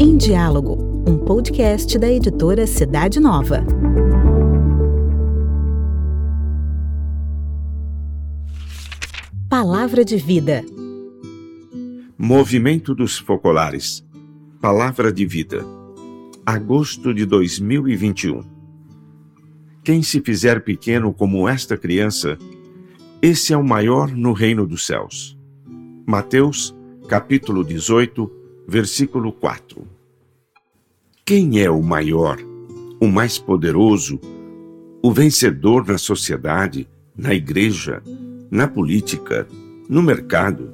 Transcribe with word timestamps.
Em 0.00 0.16
Diálogo, 0.16 1.04
um 1.06 1.16
podcast 1.16 1.96
da 1.96 2.10
editora 2.10 2.66
Cidade 2.66 3.20
Nova. 3.20 3.64
Palavra 9.48 10.04
de 10.04 10.16
Vida. 10.16 10.64
Movimento 12.18 12.92
dos 12.92 13.16
Focolares. 13.16 14.04
Palavra 14.60 15.12
de 15.12 15.24
Vida. 15.24 15.64
Agosto 16.44 17.14
de 17.14 17.24
2021. 17.24 18.42
Quem 19.84 20.02
se 20.02 20.20
fizer 20.20 20.64
pequeno 20.64 21.14
como 21.14 21.48
esta 21.48 21.76
criança, 21.76 22.36
esse 23.20 23.52
é 23.52 23.56
o 23.56 23.64
maior 23.64 24.12
no 24.12 24.32
reino 24.32 24.64
dos 24.64 24.86
céus. 24.86 25.36
Mateus, 26.06 26.72
capítulo 27.08 27.64
18, 27.64 28.30
versículo 28.66 29.32
4. 29.32 29.84
Quem 31.24 31.60
é 31.60 31.68
o 31.68 31.82
maior, 31.82 32.38
o 33.00 33.08
mais 33.08 33.36
poderoso, 33.36 34.20
o 35.02 35.12
vencedor 35.12 35.84
na 35.84 35.98
sociedade, 35.98 36.88
na 37.16 37.34
igreja, 37.34 38.00
na 38.50 38.68
política, 38.68 39.48
no 39.88 40.00
mercado? 40.00 40.72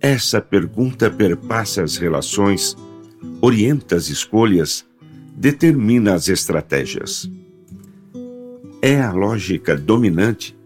Essa 0.00 0.40
pergunta 0.40 1.10
perpassa 1.10 1.82
as 1.82 1.98
relações, 1.98 2.74
orienta 3.42 3.94
as 3.94 4.08
escolhas, 4.08 4.86
determina 5.36 6.14
as 6.14 6.28
estratégias. 6.28 7.30
É 8.80 9.02
a 9.02 9.12
lógica 9.12 9.76
dominante 9.76 10.56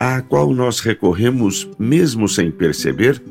à 0.00 0.22
qual 0.22 0.54
nós 0.54 0.80
recorremos 0.80 1.68
mesmo 1.78 2.26
sem 2.26 2.50
perceber, 2.50 3.22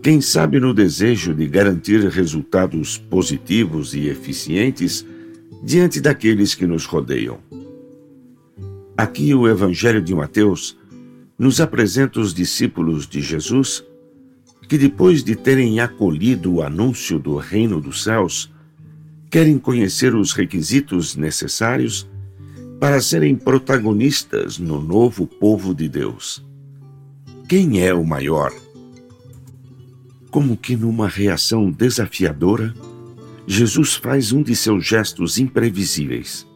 quem 0.00 0.20
sabe 0.20 0.60
no 0.60 0.72
desejo 0.72 1.34
de 1.34 1.48
garantir 1.48 2.08
resultados 2.08 2.96
positivos 2.96 3.92
e 3.92 4.06
eficientes 4.06 5.04
diante 5.64 6.00
daqueles 6.00 6.54
que 6.54 6.64
nos 6.64 6.86
rodeiam. 6.86 7.40
Aqui 8.96 9.34
o 9.34 9.48
Evangelho 9.48 10.00
de 10.00 10.14
Mateus 10.14 10.78
nos 11.36 11.60
apresenta 11.60 12.20
os 12.20 12.32
discípulos 12.32 13.08
de 13.08 13.20
Jesus 13.20 13.84
que, 14.68 14.78
depois 14.78 15.24
de 15.24 15.34
terem 15.34 15.80
acolhido 15.80 16.54
o 16.54 16.62
anúncio 16.62 17.18
do 17.18 17.36
reino 17.36 17.80
dos 17.80 18.04
céus, 18.04 18.48
querem 19.28 19.58
conhecer 19.58 20.14
os 20.14 20.32
requisitos 20.32 21.16
necessários 21.16 22.08
para 22.80 23.00
serem 23.00 23.36
protagonistas 23.36 24.58
no 24.58 24.80
novo 24.80 25.26
povo 25.26 25.74
de 25.74 25.88
Deus. 25.88 26.44
Quem 27.46 27.80
é 27.86 27.94
o 27.94 28.04
maior? 28.04 28.52
Como 30.30 30.56
que 30.56 30.74
numa 30.74 31.06
reação 31.06 31.70
desafiadora, 31.70 32.74
Jesus 33.46 33.94
faz 33.94 34.32
um 34.32 34.42
de 34.42 34.56
seus 34.56 34.84
gestos 34.86 35.38
imprevisíveis 35.38 36.48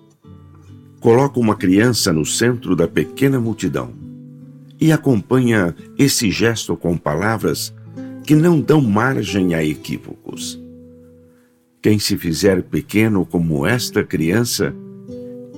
coloca 1.04 1.38
uma 1.38 1.54
criança 1.54 2.14
no 2.14 2.24
centro 2.24 2.74
da 2.74 2.88
pequena 2.88 3.38
multidão 3.38 3.92
e 4.80 4.90
acompanha 4.90 5.76
esse 5.98 6.30
gesto 6.30 6.74
com 6.78 6.96
palavras 6.96 7.74
que 8.24 8.34
não 8.34 8.58
dão 8.58 8.80
margem 8.80 9.54
a 9.54 9.62
equívocos. 9.62 10.58
Quem 11.82 11.98
se 11.98 12.16
fizer 12.16 12.62
pequeno 12.62 13.26
como 13.26 13.66
esta 13.66 14.02
criança, 14.02 14.74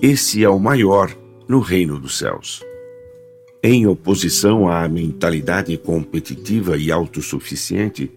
esse 0.03 0.45
é 0.45 0.49
o 0.49 0.59
maior 0.59 1.17
no 1.49 1.59
reino 1.61 1.99
dos 1.99 2.19
céus. 2.19 2.63
Em 3.63 3.87
oposição 3.87 4.69
à 4.69 4.87
mentalidade 4.87 5.77
competitiva 5.79 6.77
e 6.77 6.93
autossuficiente, 6.93 8.11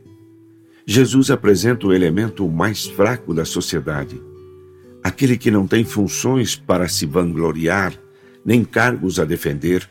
Jesus 0.85 1.31
apresenta 1.31 1.87
o 1.87 1.93
elemento 1.93 2.47
mais 2.49 2.85
fraco 2.85 3.33
da 3.33 3.45
sociedade, 3.45 4.21
aquele 5.03 5.37
que 5.37 5.49
não 5.49 5.65
tem 5.65 5.85
funções 5.85 6.55
para 6.55 6.87
se 6.87 7.05
vangloriar, 7.05 7.93
nem 8.43 8.65
cargos 8.65 9.19
a 9.19 9.25
defender, 9.25 9.89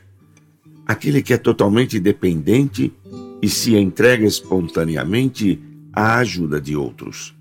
aquele 0.87 1.22
que 1.22 1.32
é 1.32 1.38
totalmente 1.38 1.98
dependente 1.98 2.93
e 3.41 3.48
se 3.48 3.75
entrega 3.77 4.27
espontaneamente 4.27 5.60
à 5.93 6.19
ajuda 6.19 6.60
de 6.60 6.77
outros. 6.77 7.34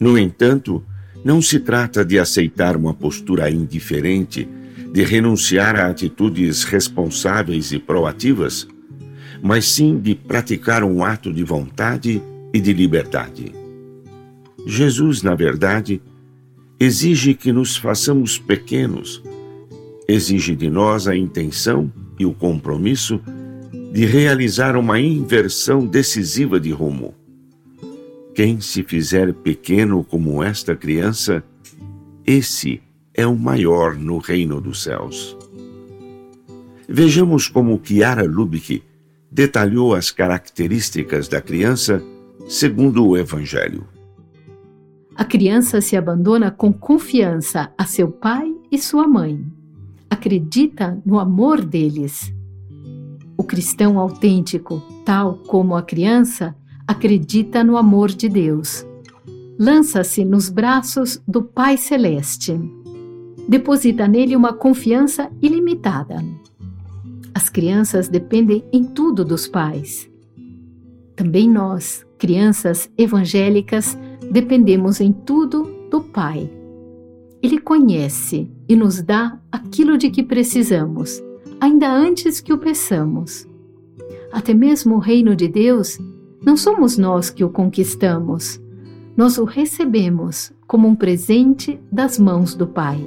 No 0.00 0.18
entanto, 0.18 0.84
não 1.26 1.42
se 1.42 1.58
trata 1.58 2.04
de 2.04 2.20
aceitar 2.20 2.76
uma 2.76 2.94
postura 2.94 3.50
indiferente, 3.50 4.48
de 4.92 5.02
renunciar 5.02 5.74
a 5.74 5.88
atitudes 5.88 6.62
responsáveis 6.62 7.72
e 7.72 7.80
proativas, 7.80 8.68
mas 9.42 9.66
sim 9.66 9.98
de 9.98 10.14
praticar 10.14 10.84
um 10.84 11.02
ato 11.02 11.32
de 11.32 11.42
vontade 11.42 12.22
e 12.54 12.60
de 12.60 12.72
liberdade. 12.72 13.52
Jesus, 14.64 15.20
na 15.20 15.34
verdade, 15.34 16.00
exige 16.78 17.34
que 17.34 17.50
nos 17.50 17.76
façamos 17.76 18.38
pequenos, 18.38 19.20
exige 20.06 20.54
de 20.54 20.70
nós 20.70 21.08
a 21.08 21.16
intenção 21.16 21.92
e 22.20 22.24
o 22.24 22.32
compromisso 22.32 23.20
de 23.92 24.06
realizar 24.06 24.76
uma 24.76 25.00
inversão 25.00 25.84
decisiva 25.84 26.60
de 26.60 26.70
rumo. 26.70 27.16
Quem 28.36 28.60
se 28.60 28.82
fizer 28.82 29.32
pequeno 29.32 30.04
como 30.04 30.42
esta 30.42 30.76
criança, 30.76 31.42
esse 32.22 32.82
é 33.14 33.26
o 33.26 33.34
maior 33.34 33.96
no 33.96 34.18
reino 34.18 34.60
dos 34.60 34.82
céus. 34.82 35.34
Vejamos 36.86 37.48
como 37.48 37.80
Chiara 37.82 38.24
Lubick 38.24 38.82
detalhou 39.32 39.94
as 39.94 40.10
características 40.10 41.28
da 41.28 41.40
criança 41.40 42.02
segundo 42.46 43.06
o 43.06 43.16
Evangelho. 43.16 43.88
A 45.14 45.24
criança 45.24 45.80
se 45.80 45.96
abandona 45.96 46.50
com 46.50 46.70
confiança 46.70 47.72
a 47.78 47.86
seu 47.86 48.10
pai 48.10 48.54
e 48.70 48.78
sua 48.78 49.08
mãe. 49.08 49.42
Acredita 50.10 51.00
no 51.06 51.18
amor 51.18 51.64
deles. 51.64 52.30
O 53.34 53.42
cristão 53.42 53.98
autêntico, 53.98 54.82
tal 55.06 55.36
como 55.46 55.74
a 55.74 55.82
criança, 55.82 56.54
acredita 56.86 57.64
no 57.64 57.76
amor 57.76 58.10
de 58.10 58.28
Deus. 58.28 58.86
Lança-se 59.58 60.24
nos 60.24 60.48
braços 60.48 61.20
do 61.26 61.42
Pai 61.42 61.76
Celeste. 61.76 62.58
Deposita 63.48 64.06
nele 64.06 64.36
uma 64.36 64.52
confiança 64.52 65.30
ilimitada. 65.40 66.22
As 67.34 67.48
crianças 67.48 68.08
dependem 68.08 68.64
em 68.72 68.84
tudo 68.84 69.24
dos 69.24 69.48
pais. 69.48 70.10
Também 71.14 71.48
nós, 71.48 72.04
crianças 72.18 72.90
evangélicas, 72.96 73.96
dependemos 74.30 75.00
em 75.00 75.12
tudo 75.12 75.70
do 75.90 76.00
Pai. 76.00 76.50
Ele 77.42 77.58
conhece 77.58 78.50
e 78.68 78.74
nos 78.74 79.00
dá 79.02 79.38
aquilo 79.50 79.96
de 79.96 80.10
que 80.10 80.22
precisamos, 80.22 81.22
ainda 81.60 81.90
antes 81.90 82.40
que 82.40 82.52
o 82.52 82.58
peçamos. 82.58 83.46
Até 84.32 84.52
mesmo 84.52 84.96
o 84.96 84.98
reino 84.98 85.36
de 85.36 85.48
Deus, 85.48 85.98
não 86.46 86.56
somos 86.56 86.96
nós 86.96 87.28
que 87.28 87.42
o 87.42 87.50
conquistamos, 87.50 88.62
nós 89.16 89.36
o 89.36 89.42
recebemos 89.44 90.52
como 90.64 90.86
um 90.86 90.94
presente 90.94 91.80
das 91.90 92.20
mãos 92.20 92.54
do 92.54 92.68
Pai. 92.68 93.04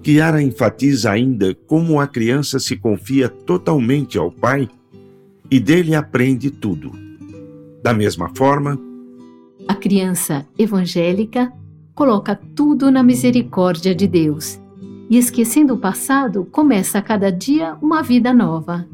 Kiara 0.00 0.40
enfatiza 0.40 1.10
ainda 1.10 1.56
como 1.66 1.98
a 1.98 2.06
criança 2.06 2.60
se 2.60 2.76
confia 2.76 3.28
totalmente 3.28 4.16
ao 4.16 4.30
Pai 4.30 4.68
e 5.50 5.58
dele 5.58 5.96
aprende 5.96 6.48
tudo. 6.48 6.92
Da 7.82 7.92
mesma 7.92 8.30
forma, 8.36 8.78
a 9.66 9.74
criança 9.74 10.46
evangélica 10.56 11.52
coloca 11.96 12.38
tudo 12.54 12.92
na 12.92 13.02
misericórdia 13.02 13.92
de 13.92 14.06
Deus 14.06 14.60
e, 15.10 15.18
esquecendo 15.18 15.74
o 15.74 15.78
passado, 15.78 16.46
começa 16.52 16.98
a 16.98 17.02
cada 17.02 17.32
dia 17.32 17.76
uma 17.82 18.04
vida 18.04 18.32
nova, 18.32 18.86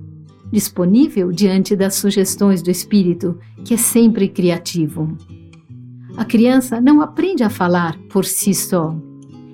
disponível 0.53 1.33
diante 1.33 1.75
das 1.75 1.95
sugestões 1.95 2.63
do 2.63 2.71
Espírito, 2.71 3.39
que 3.65 3.73
é 3.73 3.77
sempre 3.79 4.29
criativo. 4.29 5.17
A 6.15 6.27
criança 6.27 6.79
não 6.79 7.01
aprende 7.01 7.43
a 7.43 7.49
falar 7.49 7.99
por 8.11 8.27
si 8.27 8.53
só. 8.53 8.95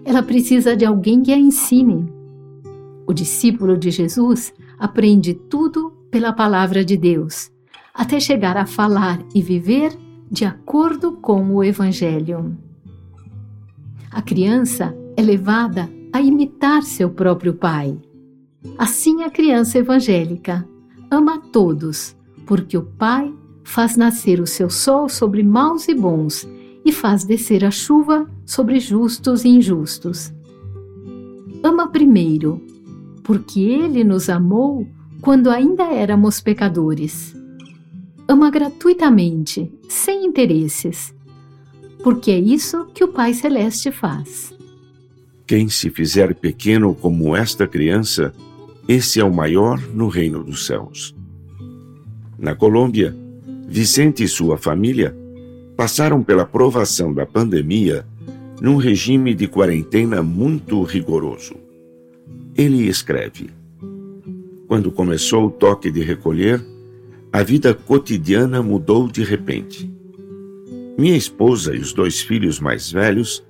Ela 0.05 0.23
precisa 0.25 0.77
de 0.77 0.85
alguém 0.85 1.23
que 1.23 1.33
a 1.33 1.39
ensine. 1.39 2.13
O 3.07 3.13
discípulo 3.13 3.79
de 3.79 3.93
Jesus 3.93 4.53
aprende 4.77 5.35
tudo 5.35 5.93
pela 6.11 6.33
palavra 6.33 6.85
de 6.85 6.97
Deus, 6.97 7.51
até 7.95 8.19
chegar 8.19 8.57
a 8.57 8.67
falar 8.67 9.21
e 9.33 9.41
viver 9.41 9.97
de 10.29 10.45
acordo 10.45 11.13
com 11.13 11.55
o 11.55 11.63
Evangelho. 11.63 12.57
A 14.11 14.21
criança 14.21 14.97
é 15.17 15.23
levada 15.23 15.89
a 16.13 16.21
imitar 16.21 16.83
seu 16.83 17.11
próprio 17.11 17.55
pai. 17.55 17.97
Assim, 18.77 19.23
a 19.23 19.31
criança 19.31 19.79
evangélica 19.79 20.67
ama 21.11 21.37
a 21.37 21.39
todos, 21.39 22.17
porque 22.47 22.77
o 22.77 22.83
pai 22.83 23.33
faz 23.65 23.97
nascer 23.97 24.41
o 24.41 24.47
seu 24.47 24.71
sol 24.71 25.09
sobre 25.09 25.43
maus 25.43 25.89
e 25.89 25.95
bons 25.95 26.49
e 26.85 26.93
faz 26.93 27.25
descer 27.25 27.65
a 27.65 27.71
chuva 27.71 28.27
sobre 28.47 28.81
justos 28.81 29.45
e 29.45 29.49
injustos. 29.49 30.33
Ama 31.63 31.89
primeiro, 31.89 32.63
porque 33.23 33.61
ele 33.61 34.03
nos 34.05 34.31
amou 34.31 34.87
quando 35.21 35.51
ainda 35.51 35.85
éramos 35.93 36.41
pecadores. 36.41 37.37
Ama 38.27 38.51
gratuitamente, 38.51 39.71
sem 39.89 40.25
interesses, 40.25 41.15
porque 42.03 42.31
é 42.31 42.39
isso 42.39 42.87
que 42.95 43.05
o 43.05 43.09
Pai 43.09 43.35
Celeste 43.35 43.91
faz. 43.91 44.55
Quem 45.47 45.69
se 45.69 45.91
fizer 45.91 46.35
pequeno 46.35 46.95
como 46.95 47.35
esta 47.35 47.67
criança, 47.67 48.33
esse 48.89 49.21
é 49.21 49.25
o 49.25 49.33
maior 49.33 49.79
no 49.95 50.09
reino 50.09 50.43
dos 50.43 50.65
céus. 50.65 51.15
Na 52.39 52.55
Colômbia, 52.55 53.15
Vicente 53.69 54.25
e 54.25 54.29
sua 54.29 54.57
família 54.57 55.15
passaram 55.77 56.23
pela 56.23 56.47
provação 56.47 57.13
da 57.13 57.27
pandemia 57.27 58.07
num 58.63 58.77
regime 58.77 59.35
de 59.35 59.47
quarentena 59.47 60.23
muito 60.23 60.83
rigoroso. 60.83 61.55
Ele 62.57 62.89
escreve: 62.89 63.51
Quando 64.67 64.91
começou 64.91 65.49
o 65.49 65.51
toque 65.51 65.91
de 65.91 66.01
recolher, 66.01 66.65
a 67.31 67.43
vida 67.43 67.75
cotidiana 67.75 68.63
mudou 68.63 69.07
de 69.07 69.23
repente. 69.23 69.93
Minha 70.97 71.17
esposa 71.17 71.77
e 71.77 71.79
os 71.79 71.93
dois 71.93 72.23
filhos 72.23 72.59
mais 72.59 72.91
velhos 72.91 73.45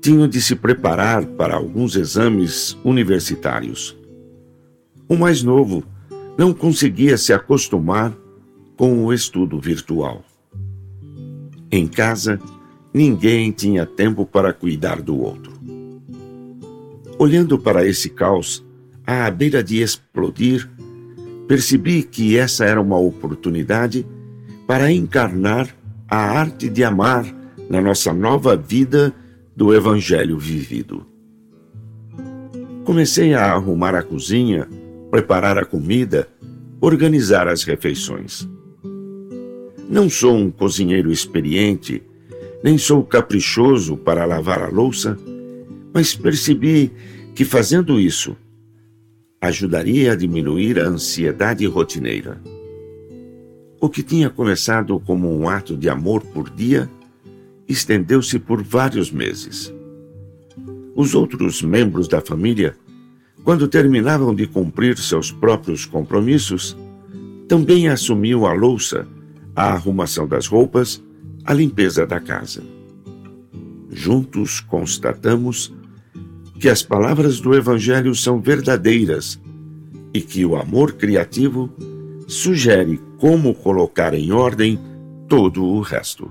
tinham 0.00 0.26
de 0.26 0.40
se 0.40 0.56
preparar 0.56 1.26
para 1.26 1.54
alguns 1.54 1.96
exames 1.96 2.78
universitários. 2.82 3.99
O 5.10 5.16
mais 5.16 5.42
novo 5.42 5.82
não 6.38 6.54
conseguia 6.54 7.18
se 7.18 7.32
acostumar 7.32 8.16
com 8.76 9.04
o 9.04 9.12
estudo 9.12 9.58
virtual. 9.58 10.22
Em 11.68 11.88
casa, 11.88 12.38
ninguém 12.94 13.50
tinha 13.50 13.84
tempo 13.84 14.24
para 14.24 14.52
cuidar 14.52 15.02
do 15.02 15.20
outro. 15.20 15.52
Olhando 17.18 17.58
para 17.58 17.84
esse 17.84 18.08
caos, 18.08 18.64
à 19.04 19.28
beira 19.32 19.64
de 19.64 19.82
explodir, 19.82 20.70
percebi 21.48 22.04
que 22.04 22.36
essa 22.36 22.64
era 22.64 22.80
uma 22.80 22.96
oportunidade 22.96 24.06
para 24.64 24.92
encarnar 24.92 25.68
a 26.08 26.18
arte 26.18 26.68
de 26.68 26.84
amar 26.84 27.26
na 27.68 27.80
nossa 27.80 28.12
nova 28.12 28.56
vida 28.56 29.12
do 29.56 29.74
Evangelho 29.74 30.38
vivido. 30.38 31.04
Comecei 32.84 33.34
a 33.34 33.52
arrumar 33.52 33.96
a 33.96 34.04
cozinha, 34.04 34.68
preparar 35.10 35.58
a 35.58 35.64
comida, 35.64 36.28
organizar 36.80 37.48
as 37.48 37.64
refeições. 37.64 38.48
Não 39.88 40.08
sou 40.08 40.36
um 40.36 40.50
cozinheiro 40.50 41.10
experiente, 41.10 42.02
nem 42.62 42.78
sou 42.78 43.02
caprichoso 43.04 43.96
para 43.96 44.24
lavar 44.24 44.62
a 44.62 44.68
louça, 44.68 45.18
mas 45.92 46.14
percebi 46.14 46.92
que 47.34 47.44
fazendo 47.44 47.98
isso 47.98 48.36
ajudaria 49.40 50.12
a 50.12 50.16
diminuir 50.16 50.78
a 50.78 50.86
ansiedade 50.86 51.66
rotineira. 51.66 52.40
O 53.80 53.88
que 53.88 54.02
tinha 54.02 54.28
começado 54.28 55.00
como 55.00 55.34
um 55.34 55.48
ato 55.48 55.76
de 55.76 55.88
amor 55.88 56.22
por 56.22 56.50
dia 56.50 56.88
estendeu-se 57.66 58.38
por 58.38 58.62
vários 58.62 59.10
meses. 59.10 59.72
Os 60.94 61.14
outros 61.14 61.62
membros 61.62 62.06
da 62.06 62.20
família, 62.20 62.76
quando 63.44 63.68
terminavam 63.68 64.34
de 64.34 64.46
cumprir 64.46 64.98
seus 64.98 65.30
próprios 65.32 65.84
compromissos, 65.84 66.76
também 67.48 67.88
assumiam 67.88 68.46
a 68.46 68.52
louça, 68.52 69.06
a 69.56 69.72
arrumação 69.72 70.26
das 70.28 70.46
roupas, 70.46 71.02
a 71.44 71.52
limpeza 71.52 72.06
da 72.06 72.20
casa. 72.20 72.62
Juntos 73.90 74.60
constatamos 74.60 75.74
que 76.60 76.68
as 76.68 76.82
palavras 76.82 77.40
do 77.40 77.54
Evangelho 77.54 78.14
são 78.14 78.40
verdadeiras 78.40 79.40
e 80.12 80.20
que 80.20 80.44
o 80.44 80.56
amor 80.56 80.92
criativo 80.92 81.70
sugere 82.28 83.00
como 83.18 83.54
colocar 83.54 84.14
em 84.14 84.30
ordem 84.30 84.78
todo 85.26 85.64
o 85.64 85.80
resto. 85.80 86.30